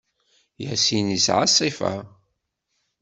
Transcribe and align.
Yassin 0.63 1.07
yesɛa 1.13 1.45
ṣṣifa. 1.51 1.93